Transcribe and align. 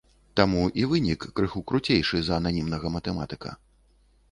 Таму 0.39 0.61
і 0.83 0.85
вынік 0.93 1.27
крыху 1.41 1.61
круцейшы 1.73 2.23
за 2.31 2.41
ананімнага 2.41 2.87
матэматыка. 2.99 3.49